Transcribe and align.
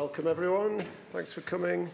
welcome 0.00 0.26
everyone. 0.26 0.80
Thanks 1.12 1.30
for 1.30 1.42
coming 1.42 1.90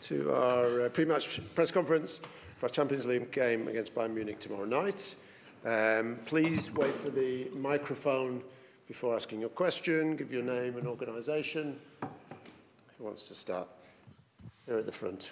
to 0.00 0.34
our 0.34 0.80
uh, 0.80 0.88
pre-match 0.88 1.40
press 1.54 1.70
conference 1.70 2.18
for 2.56 2.66
our 2.66 2.68
Champions 2.68 3.06
League 3.06 3.30
game 3.30 3.68
against 3.68 3.94
Bayern 3.94 4.12
Munich 4.12 4.40
tomorrow 4.40 4.64
night. 4.64 5.14
Um, 5.64 6.18
please 6.24 6.74
wait 6.74 6.92
for 6.92 7.10
the 7.10 7.48
microphone 7.54 8.42
before 8.88 9.14
asking 9.14 9.40
your 9.40 9.50
question. 9.50 10.16
Give 10.16 10.32
your 10.32 10.42
name 10.42 10.76
and 10.76 10.88
organisation. 10.88 11.78
Who 12.00 13.04
wants 13.04 13.28
to 13.28 13.34
start? 13.34 13.68
Here 14.66 14.78
at 14.78 14.86
the 14.86 14.90
front. 14.90 15.30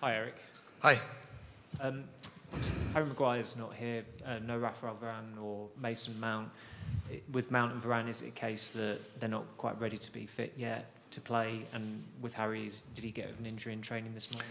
Hi, 0.00 0.16
Eric. 0.16 0.34
Hi. 0.80 0.98
Um, 1.80 2.02
Harry 2.92 3.06
Maguire's 3.06 3.56
not 3.56 3.74
here, 3.74 4.04
uh, 4.26 4.38
no 4.46 4.58
Rafael 4.58 4.96
Varane 5.02 5.42
or 5.42 5.68
Mason 5.80 6.18
Mount. 6.20 6.50
It, 7.10 7.22
with 7.32 7.50
Mount 7.50 7.72
and 7.72 7.82
Varane, 7.82 8.08
is 8.08 8.20
it 8.20 8.28
a 8.28 8.32
case 8.32 8.70
that 8.72 8.98
they're 9.18 9.30
not 9.30 9.46
quite 9.56 9.80
ready 9.80 9.96
to 9.96 10.12
be 10.12 10.26
fit 10.26 10.52
yet 10.58 10.90
to 11.12 11.20
play? 11.20 11.66
And 11.72 12.04
with 12.20 12.34
Harry, 12.34 12.70
did 12.94 13.04
he 13.04 13.10
get 13.10 13.30
an 13.38 13.46
injury 13.46 13.72
in 13.72 13.80
training 13.80 14.12
this 14.12 14.30
morning? 14.30 14.50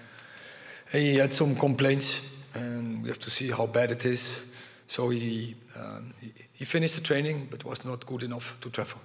He 0.92 1.18
had 1.18 1.32
some 1.32 1.56
complaints, 1.56 2.36
and 2.56 3.04
we 3.04 3.10
have 3.10 3.20
to 3.20 3.30
see 3.30 3.52
how 3.52 3.68
bad 3.68 3.92
it 3.92 4.06
is. 4.06 4.52
So 4.88 5.10
he, 5.10 5.56
um, 5.80 6.14
he, 6.20 6.34
he 6.54 6.66
finished 6.66 6.96
the 6.96 7.02
training, 7.02 7.48
but 7.52 7.64
was 7.64 7.86
not 7.86 8.06
good 8.08 8.24
enough 8.24 8.58
to 8.62 8.72
travel. 8.72 9.00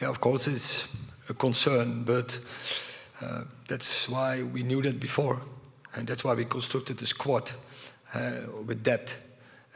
Yeah, 0.00 0.08
of 0.08 0.18
course, 0.18 0.46
it's 0.46 0.88
a 1.28 1.34
concern, 1.34 2.04
but 2.04 2.38
uh, 3.20 3.42
that's 3.68 4.08
why 4.08 4.42
we 4.42 4.62
knew 4.62 4.80
that 4.82 4.98
before. 4.98 5.42
And 5.94 6.08
that's 6.08 6.24
why 6.24 6.32
we 6.32 6.46
constructed 6.46 6.96
the 6.96 7.06
squad 7.06 7.50
uh, 8.14 8.30
with 8.66 8.82
depth. 8.82 9.22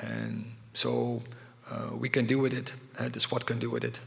And 0.00 0.50
so 0.72 1.22
uh, 1.70 1.90
we 2.00 2.08
can 2.08 2.24
deal 2.24 2.40
with 2.40 2.54
it, 2.54 2.72
and 2.98 3.12
the 3.12 3.20
squad 3.20 3.44
can 3.44 3.58
deal 3.58 3.70
with 3.70 3.84
it. 3.84 4.00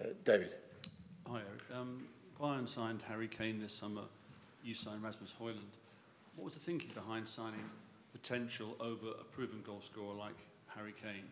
Uh, 0.00 0.08
David. 0.24 0.54
Hi, 1.28 1.38
Eric. 1.38 1.80
Um, 1.80 2.06
Bayern 2.40 2.68
signed 2.68 3.02
Harry 3.08 3.28
Kane 3.28 3.60
this 3.60 3.72
summer. 3.72 4.02
You 4.62 4.74
signed 4.74 5.02
Rasmus 5.02 5.34
Hojlund. 5.40 5.74
What 6.36 6.44
was 6.44 6.54
the 6.54 6.60
thinking 6.60 6.90
behind 6.94 7.26
signing 7.26 7.64
potential 8.12 8.76
over 8.78 9.08
a 9.20 9.24
proven 9.24 9.62
goal 9.66 9.80
scorer 9.80 10.14
like 10.14 10.36
Harry 10.68 10.94
Kane? 11.02 11.24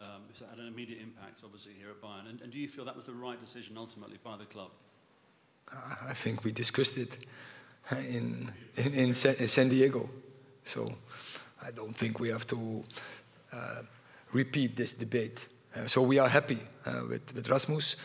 Um, 0.00 0.22
it's 0.30 0.40
had 0.40 0.58
an 0.58 0.66
immediate 0.66 1.00
impact, 1.02 1.40
obviously, 1.44 1.72
here 1.78 1.90
at 1.90 2.00
Bayern. 2.00 2.30
And, 2.30 2.40
and, 2.40 2.50
do 2.50 2.58
you 2.58 2.68
feel 2.68 2.86
that 2.86 2.96
was 2.96 3.06
the 3.06 3.12
right 3.12 3.38
decision 3.38 3.76
ultimately 3.76 4.18
by 4.24 4.36
the 4.38 4.46
club? 4.46 4.70
I 6.08 6.14
think 6.14 6.42
we 6.42 6.52
discussed 6.52 6.96
it 6.96 7.18
in, 8.08 8.50
in, 8.76 8.94
in, 8.94 9.14
San 9.14 9.68
Diego. 9.68 10.08
So 10.64 10.92
I 11.62 11.70
don't 11.70 11.94
think 11.94 12.18
we 12.18 12.28
have 12.28 12.46
to 12.48 12.84
uh, 13.52 13.82
repeat 14.32 14.76
this 14.76 14.94
debate. 14.94 15.46
Uh, 15.76 15.86
so 15.86 16.02
we 16.02 16.18
are 16.18 16.28
happy 16.28 16.58
uh, 16.86 17.02
with, 17.08 17.34
with 17.34 17.48
Rasmus. 17.48 17.96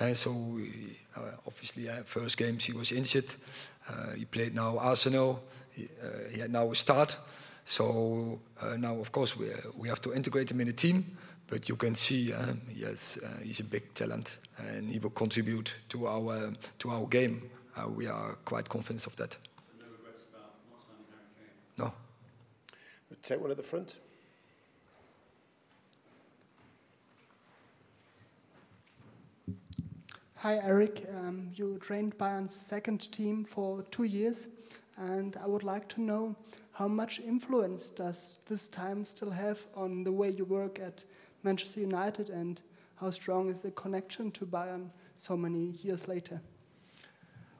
And 0.00 0.16
so 0.16 0.32
we, 0.32 0.98
uh, 1.16 1.20
obviously, 1.46 1.88
uh, 1.88 2.02
first 2.04 2.36
games 2.36 2.64
he 2.64 2.72
was 2.72 2.92
injured. 2.92 3.32
Uh, 3.88 4.12
he 4.16 4.24
played 4.24 4.54
now 4.54 4.78
Arsenal. 4.78 5.42
He, 5.70 5.88
he, 6.32 6.40
had 6.40 6.50
now 6.50 6.70
a 6.70 6.74
start. 6.74 7.16
So 7.64 8.40
now, 8.78 8.96
of 8.96 9.12
course, 9.12 9.36
we, 9.36 9.46
we 9.78 9.88
have 9.88 10.00
to 10.02 10.12
integrate 10.12 10.50
him 10.50 10.60
in 10.60 10.66
the 10.66 10.72
team. 10.72 11.16
But 11.48 11.68
you 11.68 11.76
can 11.76 11.94
see, 11.94 12.32
um, 12.32 12.60
yes, 12.74 13.18
uh, 13.22 13.40
he's 13.42 13.60
a 13.60 13.64
big 13.64 13.94
talent, 13.94 14.38
and 14.58 14.90
he 14.90 14.98
will 14.98 15.10
contribute 15.10 15.74
to 15.90 16.06
our 16.08 16.52
to 16.78 16.90
our 16.90 17.06
game. 17.06 17.50
Uh, 17.76 17.88
we 17.88 18.06
are 18.06 18.36
quite 18.44 18.68
convinced 18.68 19.06
of 19.06 19.14
that. 19.16 19.36
No 19.78 19.86
regrets 19.92 20.24
about 20.32 20.54
not 20.70 20.80
signing 20.82 21.06
Harry 21.10 21.28
Kane. 21.36 21.84
No. 21.84 21.92
We'll 23.10 23.18
take 23.22 23.40
one 23.40 23.50
at 23.50 23.56
the 23.56 23.62
front. 23.62 23.96
Hi, 30.36 30.58
Eric. 30.62 31.06
Um, 31.16 31.50
you 31.54 31.78
trained 31.80 32.16
Bayern's 32.18 32.54
second 32.54 33.10
team 33.10 33.44
for 33.44 33.82
two 33.90 34.04
years, 34.04 34.48
and 34.96 35.36
I 35.42 35.46
would 35.46 35.64
like 35.64 35.88
to 35.90 36.00
know 36.00 36.36
how 36.72 36.88
much 36.88 37.20
influence 37.20 37.90
does 37.90 38.38
this 38.48 38.68
time 38.68 39.06
still 39.06 39.30
have 39.30 39.64
on 39.74 40.04
the 40.04 40.12
way 40.12 40.30
you 40.30 40.44
work 40.44 40.78
at 40.78 41.02
Manchester 41.46 41.80
United 41.80 42.28
and 42.28 42.60
how 42.96 43.10
strong 43.10 43.48
is 43.50 43.60
the 43.60 43.70
connection 43.70 44.30
to 44.32 44.44
Bayern 44.44 44.90
so 45.16 45.36
many 45.36 45.76
years 45.82 46.08
later? 46.08 46.40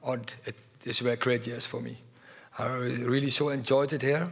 And 0.03 0.35
it, 0.45 0.55
these 0.83 1.01
were 1.01 1.15
great 1.15 1.47
years 1.47 1.65
for 1.65 1.81
me. 1.81 1.97
I 2.59 2.67
really 3.05 3.29
so 3.29 3.49
enjoyed 3.49 3.93
it 3.93 4.01
here, 4.01 4.29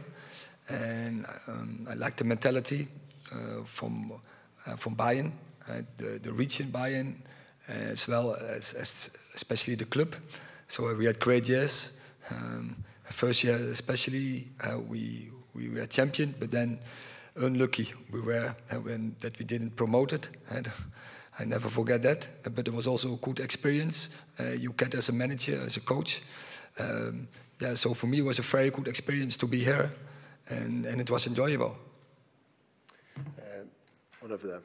and 0.68 1.24
um, 1.48 1.86
I 1.88 1.94
like 1.94 2.16
the 2.16 2.24
mentality 2.24 2.88
uh, 3.32 3.64
from 3.64 4.12
uh, 4.66 4.76
from 4.76 4.96
Bayern, 4.96 5.32
uh, 5.68 5.82
the, 5.96 6.18
the 6.22 6.32
region 6.32 6.66
Bayern, 6.66 7.14
as 7.68 8.08
well 8.08 8.34
as, 8.34 8.74
as, 8.74 9.10
especially 9.34 9.76
the 9.76 9.84
club. 9.84 10.16
So 10.68 10.92
we 10.96 11.06
had 11.06 11.20
great 11.20 11.48
years. 11.48 11.96
Um, 12.30 12.84
first 13.04 13.44
year 13.44 13.54
especially, 13.54 14.48
uh, 14.64 14.80
we 14.80 15.30
we 15.54 15.70
were 15.70 15.86
champion, 15.86 16.34
but 16.40 16.50
then 16.50 16.80
unlucky 17.38 17.92
we 18.10 18.20
were 18.20 18.54
uh, 18.72 18.76
when 18.76 19.14
that 19.20 19.38
we 19.38 19.44
didn't 19.44 19.76
promote 19.76 20.12
it. 20.12 20.28
And 20.50 20.70
I 21.38 21.44
never 21.44 21.68
forget 21.68 22.02
that. 22.02 22.28
Uh, 22.44 22.50
but 22.50 22.66
it 22.68 22.74
was 22.74 22.86
also 22.86 23.14
a 23.14 23.16
good 23.16 23.40
experience. 23.40 24.10
Uh, 24.38 24.52
you 24.58 24.72
get 24.72 24.94
as 24.94 25.08
a 25.08 25.12
manager, 25.12 25.60
as 25.64 25.76
a 25.76 25.80
coach. 25.80 26.22
Um, 26.78 27.28
yeah, 27.60 27.74
so 27.74 27.94
for 27.94 28.06
me 28.06 28.18
it 28.18 28.24
was 28.24 28.38
a 28.38 28.42
very 28.42 28.70
good 28.70 28.88
experience 28.88 29.36
to 29.38 29.46
be 29.46 29.64
here, 29.64 29.90
and, 30.48 30.84
and 30.84 31.00
it 31.00 31.10
was 31.10 31.26
enjoyable. 31.26 31.76
Uh, 33.16 33.64
one 34.20 34.32
over 34.32 34.46
there. 34.46 34.60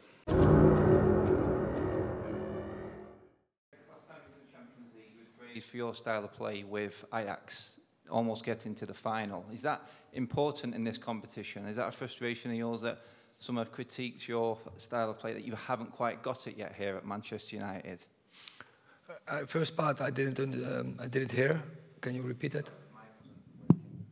For 5.69 5.77
your 5.77 5.93
style 5.93 6.23
of 6.23 6.33
play 6.33 6.63
with 6.63 7.05
Ajax 7.13 7.79
almost 8.11 8.43
getting 8.43 8.75
to 8.75 8.85
the 8.85 8.93
final. 8.93 9.45
Is 9.53 9.61
that 9.61 9.81
important 10.13 10.75
in 10.75 10.83
this 10.83 10.97
competition? 10.97 11.67
Is 11.67 11.77
that 11.77 11.87
a 11.87 11.91
frustration 11.91 12.51
of 12.51 12.57
yours 12.57 12.81
that 12.81 12.99
some 13.39 13.57
have 13.57 13.71
critiqued 13.71 14.27
your 14.27 14.57
style 14.77 15.09
of 15.09 15.17
play 15.17 15.33
that 15.33 15.43
you 15.43 15.55
haven't 15.55 15.91
quite 15.91 16.21
got 16.21 16.45
it 16.47 16.57
yet 16.57 16.75
here 16.77 16.95
at 16.97 17.05
Manchester 17.05 17.55
United? 17.55 17.99
Uh, 19.27 19.45
first 19.45 19.75
part 19.75 19.99
I 20.01 20.09
didn't 20.09 20.39
um, 20.39 20.95
I 21.01 21.07
didn't 21.07 21.31
hear. 21.31 21.61
Can 21.99 22.15
you 22.15 22.21
repeat 22.21 22.55
it? 22.55 22.71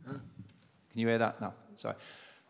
Huh? 0.06 0.14
Can 0.92 1.00
you 1.00 1.08
hear 1.08 1.18
that? 1.18 1.40
No, 1.40 1.54
sorry. 1.76 1.96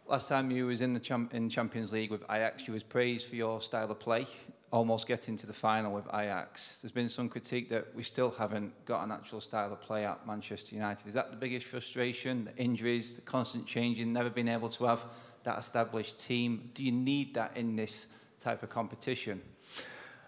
Last 0.09 0.27
time 0.27 0.49
you 0.49 0.65
was 0.65 0.81
in 0.81 0.95
the 0.95 0.99
champ 0.99 1.35
in 1.35 1.49
Champions 1.51 1.93
League 1.93 2.09
with 2.09 2.23
Ajax, 2.31 2.67
you 2.67 2.73
was 2.73 2.81
praised 2.81 3.27
for 3.27 3.35
your 3.35 3.61
style 3.61 3.91
of 3.91 3.99
play 3.99 4.25
almost 4.71 5.07
getting 5.07 5.37
to 5.37 5.45
the 5.45 5.53
final 5.53 5.91
with 5.91 6.07
Ajax. 6.07 6.81
There's 6.81 6.91
been 6.91 7.09
some 7.09 7.29
critique 7.29 7.69
that 7.69 7.93
we 7.95 8.01
still 8.01 8.31
haven't 8.31 8.73
got 8.85 9.03
an 9.03 9.11
actual 9.11 9.39
style 9.39 9.71
of 9.71 9.81
play 9.81 10.05
at 10.05 10.25
Manchester 10.25 10.73
United. 10.73 11.07
Is 11.07 11.13
that 11.13 11.29
the 11.29 11.37
biggest 11.37 11.67
frustration, 11.67 12.45
the 12.45 12.55
injuries, 12.57 13.13
the 13.13 13.21
constant 13.21 13.67
changing, 13.67 14.11
never 14.11 14.31
being 14.31 14.47
able 14.47 14.69
to 14.69 14.85
have 14.85 15.05
that 15.43 15.59
established 15.59 16.19
team? 16.19 16.71
Do 16.73 16.83
you 16.83 16.91
need 16.91 17.35
that 17.35 17.55
in 17.55 17.75
this 17.75 18.07
type 18.39 18.63
of 18.63 18.69
competition? 18.71 19.39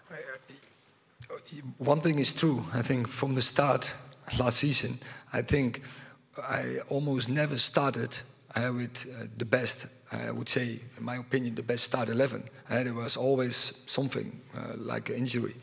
Uh, 0.08 0.14
one 1.78 2.00
thing 2.00 2.20
is 2.20 2.32
true. 2.32 2.64
I 2.72 2.82
think 2.82 3.08
from 3.08 3.34
the 3.34 3.42
start 3.42 3.92
last 4.38 4.58
season, 4.58 5.00
I 5.32 5.42
think 5.42 5.82
I 6.40 6.78
almost 6.88 7.28
never 7.28 7.56
started 7.56 8.20
uh, 8.54 8.70
with 8.72 9.06
uh, 9.08 9.26
the 9.36 9.44
best, 9.44 9.86
I 10.12 10.30
would 10.30 10.48
say, 10.48 10.78
in 10.98 11.04
my 11.04 11.16
opinion, 11.16 11.54
the 11.54 11.62
best 11.62 11.84
start 11.84 12.08
11. 12.08 12.44
Uh, 12.68 12.82
there 12.82 12.94
was 12.94 13.16
always 13.16 13.82
something 13.86 14.40
uh, 14.56 14.74
like 14.76 15.08
an 15.10 15.16
injury. 15.16 15.54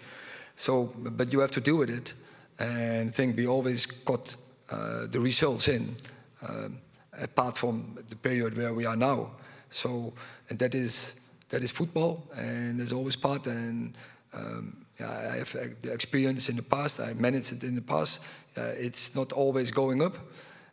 So, 0.55 0.91
but 0.95 1.31
you 1.31 1.39
have 1.39 1.51
to 1.51 1.61
deal 1.61 1.77
with 1.77 1.89
it. 1.89 2.13
And 2.59 3.09
I 3.09 3.11
think 3.11 3.37
we 3.37 3.47
always 3.47 3.85
got 3.85 4.35
uh, 4.71 5.07
the 5.09 5.19
results 5.19 5.67
in, 5.67 5.95
apart 7.21 7.55
from 7.55 7.97
the 8.07 8.15
period 8.15 8.57
where 8.57 8.73
we 8.73 8.85
are 8.85 8.95
now. 8.95 9.31
So, 9.69 10.13
and 10.49 10.59
that 10.59 10.75
is 10.75 11.15
that 11.49 11.63
is 11.63 11.71
football, 11.71 12.27
and 12.35 12.79
there's 12.79 12.91
always 12.91 13.15
part. 13.15 13.47
And 13.47 13.95
um, 14.33 14.85
yeah, 14.99 15.31
I 15.33 15.37
have 15.37 15.51
the 15.81 15.93
experience 15.93 16.49
in 16.49 16.57
the 16.57 16.63
past. 16.63 16.99
I 16.99 17.13
managed 17.13 17.53
it 17.53 17.63
in 17.63 17.75
the 17.75 17.81
past. 17.81 18.23
Uh, 18.57 18.73
it's 18.77 19.15
not 19.15 19.31
always 19.31 19.71
going 19.71 20.01
up 20.01 20.17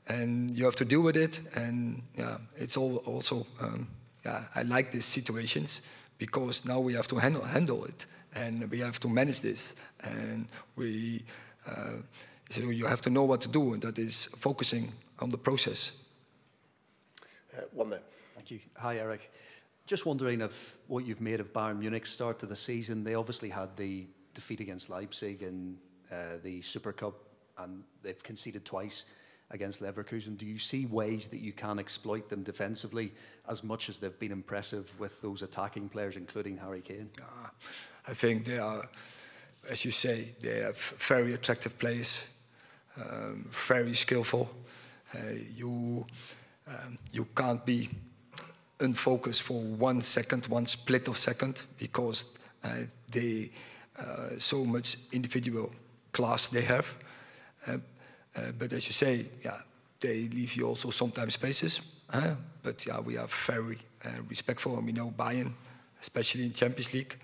and 0.08 0.50
you 0.50 0.64
have 0.64 0.74
to 0.76 0.84
deal 0.84 1.02
with 1.02 1.16
it. 1.16 1.40
And 1.54 2.02
yeah, 2.14 2.38
it's 2.56 2.76
all 2.76 2.96
also 2.98 3.46
um, 3.60 3.88
yeah, 4.24 4.44
I 4.54 4.62
like 4.62 4.90
these 4.90 5.04
situations 5.04 5.82
because 6.18 6.64
now 6.64 6.80
we 6.80 6.94
have 6.94 7.08
to 7.08 7.16
handle 7.16 7.42
handle 7.42 7.84
it 7.84 8.06
and 8.34 8.70
we 8.70 8.80
have 8.80 8.98
to 9.00 9.08
manage 9.08 9.40
this 9.40 9.76
and 10.02 10.48
we 10.76 11.22
uh, 11.68 12.00
so 12.50 12.60
you 12.70 12.86
have 12.86 13.00
to 13.00 13.10
know 13.10 13.24
what 13.24 13.40
to 13.40 13.48
do 13.48 13.74
and 13.74 13.82
that 13.82 13.98
is 13.98 14.26
focusing 14.38 14.92
on 15.20 15.30
the 15.30 15.38
process. 15.38 16.02
Uh, 17.56 17.62
one 17.72 17.90
there. 17.90 18.02
Thank 18.34 18.50
you. 18.50 18.60
Hi, 18.76 18.98
Eric. 18.98 19.30
Just 19.86 20.04
wondering 20.04 20.40
if 20.40 20.76
what 20.88 21.06
you've 21.06 21.20
made 21.20 21.40
of 21.40 21.52
Bayern 21.52 21.78
Munich's 21.78 22.10
start 22.10 22.38
to 22.40 22.46
the 22.46 22.56
season. 22.56 23.04
They 23.04 23.14
obviously 23.14 23.50
had 23.50 23.76
the 23.76 24.06
defeat 24.34 24.60
against 24.60 24.90
Leipzig 24.90 25.42
in 25.42 25.78
uh, 26.10 26.38
the 26.42 26.60
Super 26.62 26.92
Cup, 26.92 27.14
and 27.58 27.82
they've 28.02 28.22
conceded 28.22 28.64
twice 28.64 29.06
against 29.50 29.80
Leverkusen. 29.80 30.36
Do 30.36 30.46
you 30.46 30.58
see 30.58 30.86
ways 30.86 31.28
that 31.28 31.38
you 31.38 31.52
can 31.52 31.78
exploit 31.78 32.28
them 32.28 32.42
defensively 32.42 33.12
as 33.48 33.62
much 33.62 33.88
as 33.88 33.98
they've 33.98 34.18
been 34.18 34.32
impressive 34.32 34.92
with 34.98 35.20
those 35.22 35.42
attacking 35.42 35.88
players, 35.88 36.16
including 36.16 36.58
Harry 36.58 36.80
Kane? 36.80 37.10
Uh, 37.20 37.48
I 38.08 38.14
think 38.14 38.44
they 38.44 38.58
are, 38.58 38.88
as 39.70 39.84
you 39.84 39.90
say, 39.90 40.34
they 40.40 40.60
have 40.60 40.78
very 40.98 41.34
attractive 41.34 41.78
players, 41.78 42.28
um, 42.96 43.46
very 43.50 43.94
skillful. 43.94 44.48
Uh, 45.14 45.18
you 45.56 46.06
um, 46.68 46.98
you 47.12 47.26
can't 47.36 47.64
be 47.64 47.88
unfocused 48.80 49.42
for 49.42 49.60
one 49.60 50.02
second, 50.02 50.46
one 50.46 50.66
split 50.66 51.08
of 51.08 51.16
second, 51.16 51.62
because 51.78 52.26
uh, 52.64 52.68
they 53.12 53.50
uh, 53.98 54.36
so 54.36 54.64
much 54.64 54.96
individual 55.12 55.72
class 56.12 56.48
they 56.48 56.62
have. 56.62 56.96
Uh, 58.36 58.52
but 58.58 58.72
as 58.72 58.86
you 58.86 58.92
say, 58.92 59.26
yeah, 59.44 59.58
they 60.00 60.28
leave 60.28 60.54
you 60.54 60.66
also 60.66 60.90
sometimes 60.90 61.34
spaces. 61.34 61.80
Huh? 62.10 62.34
But 62.62 62.86
yeah, 62.86 63.00
we 63.00 63.16
are 63.16 63.28
very 63.46 63.78
uh, 64.04 64.22
respectful, 64.28 64.76
and 64.76 64.86
we 64.86 64.92
know 64.92 65.10
Bayern, 65.10 65.52
especially 66.00 66.44
in 66.44 66.52
Champions 66.52 66.92
League, 66.92 67.18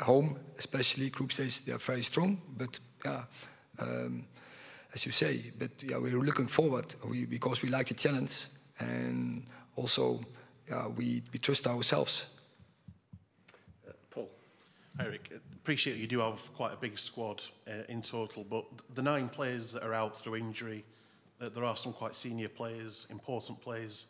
home, 0.00 0.38
especially 0.58 1.10
group 1.10 1.32
stage, 1.32 1.64
they 1.64 1.72
are 1.72 1.78
very 1.78 2.02
strong. 2.02 2.40
But 2.56 2.78
yeah. 3.04 3.24
Um, 3.80 4.24
as 4.94 5.06
you 5.06 5.12
say. 5.12 5.52
But 5.58 5.70
yeah, 5.82 5.98
we're 5.98 6.20
looking 6.20 6.46
forward 6.46 6.94
we, 7.08 7.24
because 7.26 7.62
we 7.62 7.68
like 7.68 7.88
the 7.88 7.94
challenge 7.94 8.46
and 8.78 9.44
also 9.76 10.20
yeah, 10.68 10.88
we, 10.88 11.22
we 11.32 11.38
trust 11.38 11.66
ourselves. 11.66 12.37
Eric, 15.00 15.32
appreciate 15.54 15.96
you 15.96 16.06
do 16.06 16.18
have 16.20 16.52
quite 16.54 16.72
a 16.72 16.76
big 16.76 16.98
squad 16.98 17.42
uh, 17.68 17.84
in 17.88 18.02
total, 18.02 18.44
but 18.44 18.64
the 18.94 19.02
nine 19.02 19.28
players 19.28 19.72
that 19.72 19.84
are 19.84 19.94
out 19.94 20.16
through 20.16 20.36
injury, 20.36 20.84
uh, 21.40 21.48
there 21.48 21.64
are 21.64 21.76
some 21.76 21.92
quite 21.92 22.16
senior 22.16 22.48
players, 22.48 23.06
important 23.10 23.60
players 23.60 24.06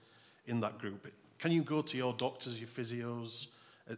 in 0.46 0.60
that 0.60 0.78
group. 0.78 1.06
Can 1.38 1.52
you 1.52 1.62
go 1.62 1.82
to 1.82 1.96
your 1.96 2.14
doctors, 2.14 2.58
your 2.58 2.68
physios, 2.68 3.48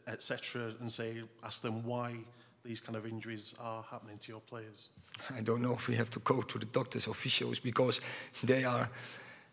etc., 0.07 0.75
and 0.81 0.91
say, 0.91 1.23
ask 1.45 1.63
them 1.63 1.85
why 1.85 2.17
these 2.65 2.81
kind 2.81 2.97
of 2.97 3.07
injuries 3.07 3.55
are 3.61 3.85
happening 3.91 4.19
to 4.19 4.33
your 4.33 4.41
players? 4.41 4.89
I 5.37 5.43
don't 5.43 5.63
know 5.63 5.75
if 5.75 5.89
we 5.89 5.95
have 5.97 6.11
to 6.11 6.19
go 6.21 6.43
to 6.43 6.59
the 6.59 6.67
doctors 6.67 7.07
or 7.07 7.15
physios 7.15 7.63
because 7.63 8.01
they 8.43 8.65
are 8.65 8.91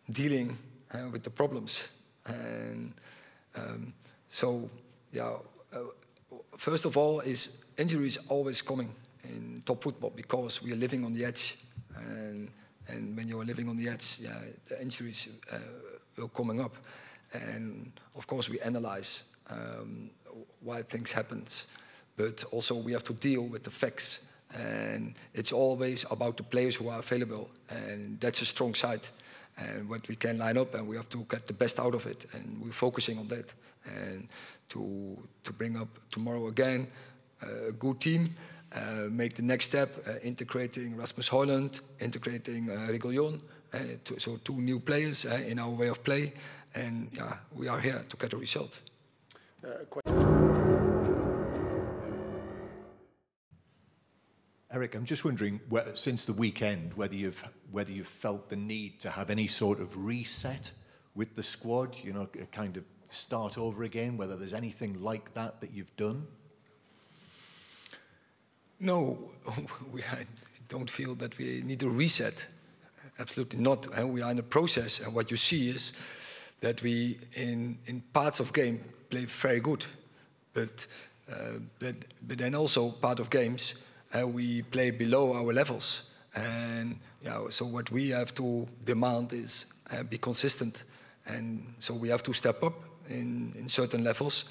dealing 0.09 0.57
uh, 0.93 1.09
with 1.11 1.23
the 1.23 1.29
problems. 1.29 1.87
And 2.25 2.93
um, 3.55 3.93
so, 4.27 4.69
yeah, 5.11 5.35
uh, 5.73 5.79
first 6.57 6.85
of 6.85 6.97
all, 6.97 7.21
is 7.21 7.63
injuries 7.77 8.17
always 8.27 8.61
coming 8.61 8.89
in 9.23 9.61
top 9.65 9.81
football 9.83 10.11
because 10.15 10.61
we 10.61 10.73
are 10.73 10.77
living 10.77 11.05
on 11.05 11.13
the 11.13 11.23
edge. 11.23 11.57
And, 11.95 12.49
and 12.87 13.15
when 13.15 13.27
you 13.27 13.39
are 13.39 13.45
living 13.45 13.69
on 13.69 13.77
the 13.77 13.89
edge, 13.89 14.19
yeah, 14.21 14.39
the 14.67 14.81
injuries 14.81 15.27
uh, 15.51 15.57
will 16.17 16.27
coming 16.29 16.59
up. 16.61 16.75
And 17.33 17.91
of 18.15 18.27
course, 18.27 18.49
we 18.49 18.59
analyze 18.59 19.23
um, 19.49 20.09
why 20.61 20.81
things 20.81 21.11
happen 21.11 21.45
but 22.17 22.43
also 22.51 22.75
we 22.75 22.91
have 22.91 23.03
to 23.03 23.13
deal 23.13 23.43
with 23.43 23.63
the 23.63 23.69
facts. 23.69 24.19
And 24.53 25.13
it's 25.33 25.53
always 25.53 26.05
about 26.11 26.37
the 26.37 26.43
players 26.43 26.75
who 26.75 26.89
are 26.89 26.99
available, 26.99 27.49
and 27.69 28.19
that's 28.19 28.41
a 28.41 28.45
strong 28.45 28.73
side. 28.75 29.07
And 29.57 29.89
what 29.89 30.07
we 30.07 30.15
can 30.15 30.37
line 30.37 30.57
up, 30.57 30.75
and 30.75 30.87
we 30.87 30.95
have 30.95 31.09
to 31.09 31.25
get 31.29 31.47
the 31.47 31.53
best 31.53 31.79
out 31.79 31.95
of 31.95 32.05
it, 32.05 32.25
and 32.33 32.61
we're 32.61 32.71
focusing 32.71 33.17
on 33.17 33.27
that. 33.27 33.53
And 33.85 34.27
to 34.69 35.17
to 35.43 35.53
bring 35.53 35.77
up 35.77 35.87
tomorrow 36.11 36.47
again 36.47 36.87
uh, 37.41 37.69
a 37.69 37.71
good 37.71 37.99
team, 37.99 38.35
uh, 38.75 39.09
make 39.09 39.33
the 39.33 39.43
next 39.43 39.65
step, 39.65 39.89
uh, 40.07 40.19
integrating 40.23 40.95
Rasmus 40.95 41.29
Hojlund, 41.29 41.81
integrating 41.99 42.69
uh, 42.69 42.91
Reguilón, 42.91 43.41
uh, 43.73 43.77
so 44.17 44.37
two 44.43 44.61
new 44.61 44.79
players 44.79 45.25
uh, 45.25 45.39
in 45.47 45.59
our 45.59 45.69
way 45.69 45.87
of 45.87 46.03
play, 46.03 46.33
and 46.75 47.09
yeah, 47.11 47.37
we 47.55 47.67
are 47.67 47.79
here 47.79 48.03
to 48.09 48.17
get 48.17 48.33
a 48.33 48.37
result. 48.37 48.79
Eric, 54.77 54.93
I'm 54.93 55.05
just 55.05 55.25
wondering, 55.25 55.59
since 55.95 56.27
the 56.27 56.33
weekend, 56.33 56.93
whether 56.93 57.15
you've 57.15 57.43
whether 57.71 57.91
you've 57.91 58.05
felt 58.05 58.47
the 58.47 58.55
need 58.55 58.99
to 58.99 59.09
have 59.09 59.31
any 59.31 59.47
sort 59.47 59.79
of 59.79 60.05
reset 60.05 60.71
with 61.15 61.33
the 61.35 61.41
squad, 61.41 61.95
you 62.03 62.13
know, 62.13 62.29
a 62.39 62.45
kind 62.45 62.77
of 62.77 62.83
start 63.09 63.57
over 63.57 63.85
again. 63.85 64.17
Whether 64.17 64.35
there's 64.35 64.53
anything 64.53 65.01
like 65.01 65.33
that 65.33 65.61
that 65.61 65.71
you've 65.71 65.97
done. 65.97 66.27
No, 68.79 69.31
we 69.91 70.03
don't 70.69 70.91
feel 70.91 71.15
that 71.15 71.35
we 71.39 71.63
need 71.65 71.81
a 71.81 71.89
reset. 71.89 72.45
Absolutely 73.17 73.59
not. 73.59 73.87
We 74.07 74.21
are 74.21 74.29
in 74.29 74.37
a 74.37 74.43
process, 74.43 74.99
and 74.99 75.11
what 75.15 75.31
you 75.31 75.37
see 75.37 75.69
is 75.69 75.93
that 76.59 76.83
we, 76.83 77.17
in 77.35 77.79
in 77.87 78.01
parts 78.13 78.39
of 78.39 78.53
game, 78.53 78.83
play 79.09 79.25
very 79.25 79.59
good, 79.59 79.87
but 80.53 80.85
uh, 81.31 81.61
but, 81.79 81.95
but 82.27 82.37
then 82.37 82.53
also 82.53 82.91
part 82.91 83.19
of 83.19 83.31
games 83.31 83.83
we 84.25 84.61
play 84.63 84.91
below 84.91 85.33
our 85.33 85.53
levels. 85.53 86.09
And 86.35 86.99
yeah, 87.23 87.47
so 87.49 87.65
what 87.65 87.91
we 87.91 88.09
have 88.09 88.33
to 88.35 88.67
demand 88.85 89.33
is 89.33 89.65
uh, 89.91 90.03
be 90.03 90.17
consistent. 90.17 90.83
And 91.25 91.73
so 91.79 91.93
we 91.93 92.09
have 92.09 92.23
to 92.23 92.33
step 92.33 92.63
up 92.63 92.73
in, 93.09 93.53
in 93.55 93.67
certain 93.67 94.03
levels 94.03 94.45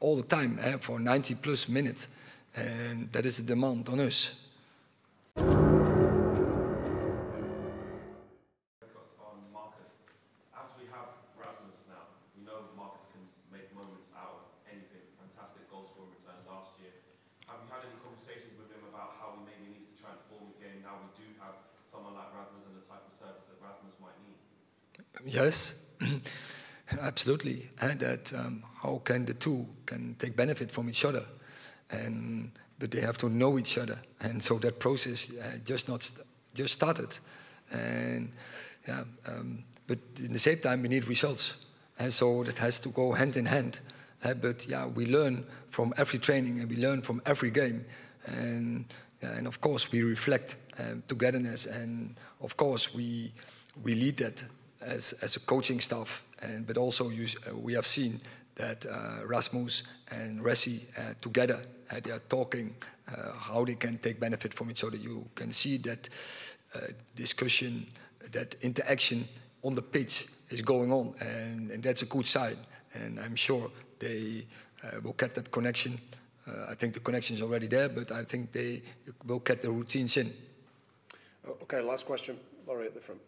all 0.00 0.16
the 0.16 0.22
time 0.22 0.58
uh, 0.62 0.78
for 0.78 0.98
90 0.98 1.34
plus 1.36 1.68
minutes. 1.68 2.08
And 2.56 3.12
that 3.12 3.26
is 3.26 3.36
the 3.38 3.42
demand 3.42 3.88
on 3.88 4.00
us. 4.00 4.46
Yes, 25.24 25.74
absolutely. 27.02 27.70
And 27.80 28.00
that 28.00 28.32
um, 28.34 28.62
how 28.82 28.98
can 29.04 29.24
the 29.24 29.34
two 29.34 29.66
can 29.86 30.14
take 30.18 30.36
benefit 30.36 30.70
from 30.70 30.88
each 30.88 31.04
other, 31.04 31.24
and 31.90 32.50
but 32.78 32.90
they 32.90 33.00
have 33.00 33.18
to 33.18 33.28
know 33.28 33.58
each 33.58 33.78
other, 33.78 33.98
and 34.20 34.42
so 34.42 34.58
that 34.58 34.78
process 34.78 35.30
uh, 35.36 35.58
just 35.64 35.88
not 35.88 36.02
st 36.02 36.20
just 36.54 36.74
started, 36.74 37.18
and 37.72 38.30
yeah. 38.86 39.04
Um, 39.28 39.64
but 39.88 39.98
in 40.18 40.32
the 40.32 40.38
same 40.38 40.58
time, 40.58 40.82
we 40.82 40.88
need 40.88 41.06
results, 41.06 41.64
and 41.98 42.12
so 42.12 42.42
that 42.44 42.58
has 42.58 42.80
to 42.80 42.88
go 42.90 43.12
hand 43.12 43.36
in 43.36 43.46
hand. 43.46 43.80
Uh, 44.24 44.34
but 44.34 44.66
yeah, 44.68 44.86
we 44.86 45.06
learn 45.06 45.44
from 45.70 45.92
every 45.96 46.18
training, 46.18 46.60
and 46.60 46.68
we 46.68 46.76
learn 46.76 47.02
from 47.02 47.22
every 47.24 47.50
game, 47.50 47.84
and 48.26 48.84
and 49.22 49.46
of 49.46 49.60
course 49.60 49.92
we 49.92 50.02
reflect 50.02 50.56
um, 50.78 51.02
togetherness, 51.06 51.66
and 51.66 52.16
of 52.40 52.56
course 52.56 52.94
we 52.94 53.32
we 53.82 53.94
lead 53.94 54.16
that 54.18 54.44
as, 54.86 55.12
as 55.22 55.36
a 55.36 55.40
coaching 55.40 55.80
staff, 55.80 56.24
and 56.42 56.66
but 56.66 56.78
also 56.78 57.10
use, 57.10 57.36
uh, 57.46 57.56
we 57.56 57.74
have 57.74 57.86
seen 57.86 58.20
that 58.54 58.86
uh, 58.86 59.26
Rasmus 59.26 59.82
and 60.10 60.40
Resi 60.40 60.84
uh, 60.98 61.14
together 61.20 61.60
uh, 61.90 62.00
they 62.02 62.10
are 62.10 62.22
talking 62.28 62.74
uh, 63.08 63.32
how 63.38 63.64
they 63.64 63.74
can 63.74 63.98
take 63.98 64.18
benefit 64.18 64.52
from 64.52 64.70
each 64.70 64.82
other. 64.84 64.96
You 64.96 65.28
can 65.34 65.52
see 65.52 65.76
that 65.78 66.08
uh, 66.74 66.80
discussion, 67.14 67.86
that 68.32 68.56
interaction 68.62 69.28
on 69.62 69.74
the 69.74 69.82
pitch 69.82 70.26
is 70.50 70.62
going 70.62 70.92
on, 70.92 71.14
and, 71.20 71.70
and 71.70 71.82
that's 71.82 72.02
a 72.02 72.06
good 72.06 72.26
sign. 72.26 72.56
And 72.94 73.20
I'm 73.20 73.36
sure 73.36 73.70
they 73.98 74.46
will 75.02 75.12
get 75.12 75.34
that 75.34 75.50
connection. 75.50 75.98
I 76.70 76.74
think 76.74 76.94
the 76.94 77.00
connection 77.00 77.34
is 77.34 77.42
already 77.42 77.66
there, 77.66 77.88
but 77.88 78.12
I 78.12 78.22
think 78.22 78.52
they 78.52 78.82
will 79.26 79.40
get 79.40 79.60
the 79.60 79.70
routines 79.70 80.16
in. 80.16 80.32
Okay, 81.62 81.80
last 81.80 82.06
question. 82.06 82.38
Laurie 82.66 82.86
at 82.86 82.94
the 82.94 83.00
front. 83.00 83.20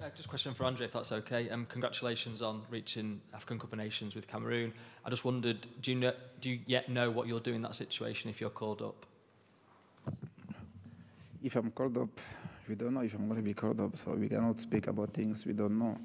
Uh, 0.00 0.08
just 0.14 0.24
a 0.24 0.28
question 0.30 0.54
for 0.54 0.64
Andre, 0.64 0.86
if 0.86 0.92
that's 0.92 1.12
okay. 1.12 1.50
Um, 1.50 1.66
congratulations 1.66 2.40
on 2.40 2.62
reaching 2.70 3.20
African 3.34 3.58
Cup 3.58 3.70
of 3.70 3.78
Nations 3.78 4.14
with 4.14 4.26
Cameroon. 4.26 4.72
I 5.04 5.10
just 5.10 5.26
wondered, 5.26 5.66
do 5.82 5.90
you, 5.90 5.98
know, 5.98 6.14
do 6.40 6.48
you 6.48 6.60
yet 6.64 6.88
know 6.88 7.10
what 7.10 7.26
you'll 7.26 7.38
do 7.38 7.52
in 7.52 7.60
that 7.62 7.74
situation 7.74 8.30
if 8.30 8.40
you're 8.40 8.48
called 8.48 8.80
up? 8.80 9.04
If 11.42 11.54
I'm 11.54 11.70
called 11.70 11.98
up, 11.98 12.18
we 12.66 12.76
don't 12.76 12.94
know 12.94 13.02
if 13.02 13.12
I'm 13.12 13.28
going 13.28 13.40
to 13.40 13.46
be 13.46 13.52
called 13.52 13.78
up, 13.78 13.94
so 13.94 14.14
we 14.14 14.26
cannot 14.26 14.58
speak 14.58 14.86
about 14.86 15.12
things 15.12 15.44
we 15.44 15.52
don't 15.52 15.78
know. 15.78 15.98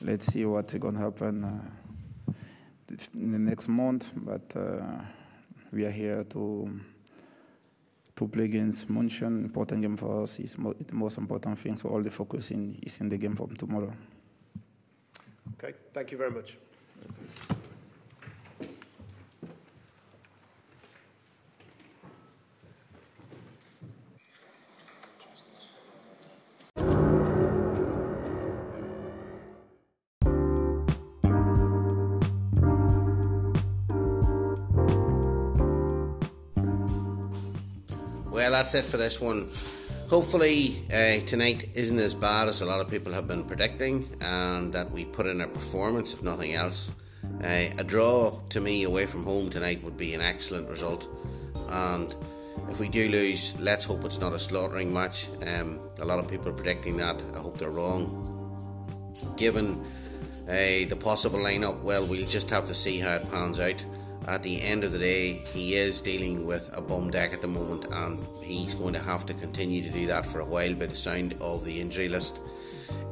Let's 0.00 0.26
see 0.26 0.44
what's 0.44 0.74
going 0.74 0.94
to 0.94 1.00
happen 1.00 1.42
uh, 1.42 2.32
in 3.14 3.32
the 3.32 3.38
next 3.40 3.66
month, 3.66 4.12
but 4.14 4.42
uh, 4.54 5.00
we 5.72 5.84
are 5.84 5.90
here 5.90 6.22
to 6.22 6.80
to 8.16 8.28
play 8.28 8.44
against 8.44 8.88
Munchen. 8.90 9.44
Important 9.44 9.82
game 9.82 9.96
for 9.96 10.22
us 10.22 10.38
is 10.38 10.56
mo- 10.58 10.72
the 10.74 10.94
most 10.94 11.18
important 11.18 11.58
thing. 11.58 11.76
So 11.76 11.88
all 11.88 12.02
the 12.02 12.10
focus 12.10 12.50
in, 12.50 12.78
is 12.82 12.98
in 13.00 13.08
the 13.08 13.18
game 13.18 13.34
from 13.34 13.54
tomorrow. 13.56 13.92
Okay, 15.54 15.74
thank 15.92 16.12
you 16.12 16.18
very 16.18 16.30
much. 16.30 16.58
Well, 38.44 38.52
that's 38.52 38.74
it 38.74 38.84
for 38.84 38.98
this 38.98 39.22
one. 39.22 39.48
Hopefully, 40.10 40.82
uh, 40.92 41.24
tonight 41.24 41.70
isn't 41.74 41.98
as 41.98 42.14
bad 42.14 42.46
as 42.46 42.60
a 42.60 42.66
lot 42.66 42.78
of 42.78 42.90
people 42.90 43.10
have 43.10 43.26
been 43.26 43.42
predicting, 43.42 44.06
and 44.20 44.70
that 44.74 44.90
we 44.90 45.06
put 45.06 45.24
in 45.24 45.40
a 45.40 45.48
performance, 45.48 46.12
if 46.12 46.22
nothing 46.22 46.52
else. 46.52 46.92
Uh, 47.42 47.70
a 47.78 47.82
draw 47.82 48.38
to 48.50 48.60
me 48.60 48.82
away 48.82 49.06
from 49.06 49.24
home 49.24 49.48
tonight 49.48 49.82
would 49.82 49.96
be 49.96 50.12
an 50.12 50.20
excellent 50.20 50.68
result, 50.68 51.08
and 51.70 52.14
if 52.68 52.78
we 52.78 52.86
do 52.90 53.08
lose, 53.08 53.58
let's 53.60 53.86
hope 53.86 54.04
it's 54.04 54.20
not 54.20 54.34
a 54.34 54.38
slaughtering 54.38 54.92
match. 54.92 55.28
Um, 55.46 55.80
a 55.98 56.04
lot 56.04 56.18
of 56.18 56.28
people 56.28 56.50
are 56.50 56.52
predicting 56.52 56.98
that. 56.98 57.24
I 57.34 57.38
hope 57.38 57.56
they're 57.56 57.70
wrong. 57.70 58.04
Given 59.38 59.82
uh, 60.46 60.84
the 60.86 60.98
possible 61.00 61.38
lineup, 61.38 61.80
well, 61.80 62.04
we'll 62.04 62.26
just 62.26 62.50
have 62.50 62.66
to 62.66 62.74
see 62.74 62.98
how 62.98 63.14
it 63.14 63.30
pans 63.30 63.58
out 63.58 63.82
at 64.26 64.42
the 64.42 64.62
end 64.62 64.84
of 64.84 64.92
the 64.92 64.98
day, 64.98 65.42
he 65.52 65.74
is 65.74 66.00
dealing 66.00 66.46
with 66.46 66.74
a 66.76 66.80
bum 66.80 67.10
deck 67.10 67.32
at 67.32 67.42
the 67.42 67.48
moment, 67.48 67.86
and 67.92 68.18
he's 68.42 68.74
going 68.74 68.94
to 68.94 69.02
have 69.02 69.26
to 69.26 69.34
continue 69.34 69.82
to 69.82 69.90
do 69.90 70.06
that 70.06 70.26
for 70.26 70.40
a 70.40 70.44
while 70.44 70.74
by 70.74 70.86
the 70.86 70.94
sound 70.94 71.34
of 71.40 71.64
the 71.64 71.80
injury 71.80 72.08
list. 72.08 72.40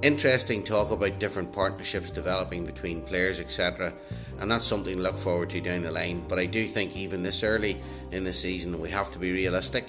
Interesting 0.02 0.64
talk 0.64 0.90
about 0.90 1.18
different 1.18 1.52
partnerships 1.52 2.10
developing 2.10 2.64
between 2.64 3.02
players, 3.02 3.40
etc., 3.40 3.92
and 4.40 4.50
that's 4.50 4.66
something 4.66 4.96
to 4.96 5.02
look 5.02 5.18
forward 5.18 5.50
to 5.50 5.60
down 5.60 5.82
the 5.82 5.90
line. 5.90 6.24
But 6.28 6.38
I 6.38 6.46
do 6.46 6.64
think 6.64 6.96
even 6.96 7.22
this 7.22 7.44
early 7.44 7.76
in 8.10 8.24
the 8.24 8.32
season, 8.32 8.80
we 8.80 8.90
have 8.90 9.12
to 9.12 9.18
be 9.18 9.32
realistic. 9.32 9.86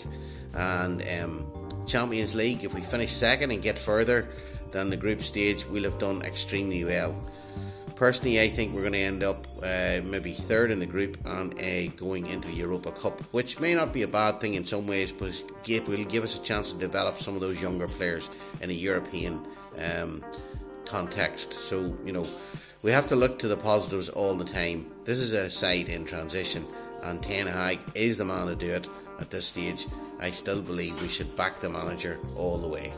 And 0.53 1.03
um, 1.19 1.45
Champions 1.87 2.35
League, 2.35 2.63
if 2.63 2.73
we 2.73 2.81
finish 2.81 3.11
second 3.11 3.51
and 3.51 3.63
get 3.63 3.79
further 3.79 4.27
than 4.71 4.89
the 4.89 4.97
group 4.97 5.21
stage, 5.21 5.65
we'll 5.65 5.83
have 5.83 5.99
done 5.99 6.21
extremely 6.21 6.83
well. 6.83 7.15
Personally, 8.03 8.41
I 8.41 8.49
think 8.49 8.73
we're 8.73 8.81
going 8.81 8.91
to 8.91 8.99
end 8.99 9.23
up 9.23 9.37
uh, 9.63 10.01
maybe 10.03 10.33
third 10.33 10.71
in 10.71 10.79
the 10.79 10.85
group 10.85 11.15
and 11.23 11.53
uh, 11.53 11.89
going 11.95 12.27
into 12.27 12.49
the 12.49 12.55
Europa 12.55 12.91
Cup, 12.91 13.21
which 13.31 13.61
may 13.61 13.75
not 13.75 13.93
be 13.93 14.01
a 14.01 14.09
bad 14.09 14.41
thing 14.41 14.55
in 14.55 14.65
some 14.65 14.85
ways, 14.85 15.13
but 15.13 15.41
it 15.65 15.87
will 15.87 16.03
give 16.03 16.25
us 16.25 16.37
a 16.37 16.43
chance 16.43 16.73
to 16.73 16.79
develop 16.79 17.15
some 17.15 17.33
of 17.33 17.39
those 17.39 17.61
younger 17.61 17.87
players 17.87 18.29
in 18.59 18.69
a 18.69 18.73
European 18.73 19.39
um, 19.79 20.21
context. 20.85 21.53
So, 21.53 21.97
you 22.05 22.11
know, 22.11 22.25
we 22.81 22.91
have 22.91 23.07
to 23.07 23.15
look 23.15 23.39
to 23.39 23.47
the 23.47 23.55
positives 23.55 24.09
all 24.09 24.35
the 24.35 24.43
time. 24.43 24.85
This 25.05 25.19
is 25.19 25.31
a 25.31 25.49
side 25.49 25.87
in 25.87 26.03
transition, 26.03 26.65
and 27.03 27.23
Ten 27.23 27.47
Hag 27.47 27.79
is 27.95 28.17
the 28.17 28.25
man 28.25 28.47
to 28.47 28.55
do 28.57 28.69
it 28.69 28.85
at 29.21 29.31
this 29.31 29.45
stage. 29.45 29.85
I 30.19 30.29
still 30.31 30.61
believe 30.61 31.01
we 31.01 31.07
should 31.07 31.37
back 31.37 31.61
the 31.61 31.69
manager 31.69 32.19
all 32.35 32.57
the 32.57 32.67
way. 32.67 32.91